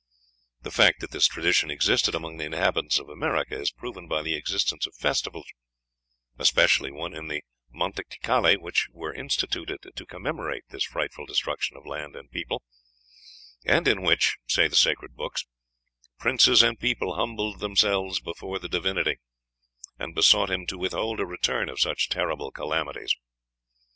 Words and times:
The 0.63 0.71
fact 0.71 0.99
that 1.01 1.11
this 1.11 1.27
tradition 1.27 1.69
existed 1.69 2.15
among 2.15 2.37
the 2.37 2.43
inhabitants 2.45 2.97
of 2.97 3.07
America 3.07 3.53
is 3.53 3.69
proven 3.71 4.07
by 4.07 4.23
the 4.23 4.33
existence 4.33 4.87
of 4.87 4.95
festivals, 4.95 5.45
"especially 6.39 6.89
one 6.89 7.13
in 7.13 7.27
the 7.27 7.43
month 7.69 7.97
Izcalli, 7.99 8.57
which 8.57 8.87
were 8.91 9.13
instituted 9.13 9.77
to 9.95 10.05
commemorate 10.07 10.63
this 10.69 10.85
frightful 10.85 11.27
destruction 11.27 11.77
of 11.77 11.85
land 11.85 12.15
and 12.15 12.31
people, 12.31 12.63
and 13.63 13.87
in 13.87 14.01
which, 14.01 14.37
say 14.47 14.67
the 14.67 14.75
sacred 14.75 15.13
books, 15.15 15.45
'princes 16.17 16.63
and 16.63 16.79
people 16.79 17.13
humbled 17.13 17.59
themselves 17.59 18.19
before 18.19 18.57
the 18.57 18.67
divinity, 18.67 19.17
and 19.99 20.15
besought 20.15 20.49
him 20.49 20.65
to 20.65 20.79
withhold 20.79 21.19
a 21.19 21.27
return 21.27 21.69
of 21.69 21.79
such 21.79 22.09
terrible 22.09 22.49
calamities.'" 22.49 23.15